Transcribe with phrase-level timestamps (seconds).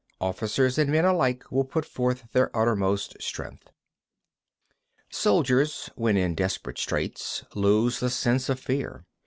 [0.19, 3.65] Officers and men alike will put forth their uttermost strength.
[5.11, 5.11] 24.
[5.11, 9.05] Soldiers when in desperate straits lose the sense of fear.